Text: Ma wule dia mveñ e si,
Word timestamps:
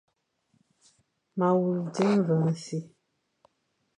Ma 1.37 1.47
wule 1.57 1.83
dia 1.95 2.13
mveñ 2.19 2.43
e 2.51 2.53
si, 2.65 2.77